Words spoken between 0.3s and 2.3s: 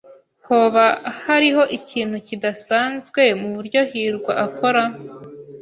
Hoba hariho ikintu